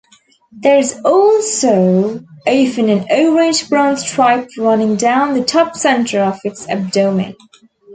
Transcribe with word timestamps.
There 0.51 0.79
is 0.79 0.99
also 1.05 2.21
often 2.47 2.89
an 2.89 3.05
orange-brown 3.11 3.97
stripe 3.97 4.49
running 4.57 4.95
down 4.95 5.35
the 5.35 5.43
top-centre 5.45 6.21
of 6.23 6.39
its 6.43 6.67
abdomen. 6.67 7.35